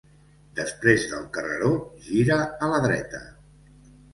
Després 0.59 1.03
del 1.11 1.27
carreró, 1.35 1.69
gira 2.07 2.41
a 2.45 2.71
la 2.73 2.81
dreta. 2.87 3.25